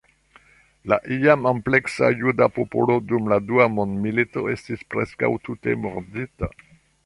La 0.93 0.97
iam 1.15 1.45
ampleksa 1.49 2.09
juda 2.23 2.47
popolo 2.57 2.97
dum 3.11 3.29
la 3.35 3.39
Dua 3.51 3.69
Mondmilito 3.77 4.47
estis 4.57 4.85
preskaŭ 4.95 5.33
tute 5.49 5.81
murdita. 5.87 6.55